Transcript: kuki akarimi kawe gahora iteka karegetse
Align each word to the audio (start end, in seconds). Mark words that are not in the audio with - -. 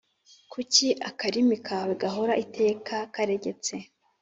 kuki 0.51 0.87
akarimi 1.09 1.57
kawe 1.67 1.93
gahora 2.01 2.33
iteka 2.43 2.95
karegetse 3.15 3.73